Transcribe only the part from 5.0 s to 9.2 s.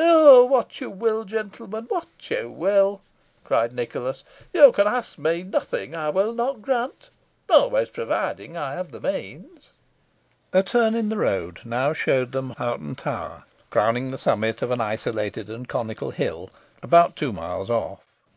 me nothing I will not grant always provided I have the